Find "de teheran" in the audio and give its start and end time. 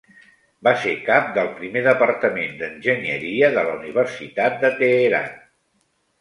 4.65-5.31